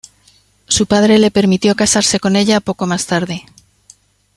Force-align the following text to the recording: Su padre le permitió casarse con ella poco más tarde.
Su 0.67 0.87
padre 0.87 1.19
le 1.19 1.29
permitió 1.29 1.75
casarse 1.75 2.19
con 2.19 2.35
ella 2.35 2.59
poco 2.59 2.87
más 2.87 3.05
tarde. 3.05 3.45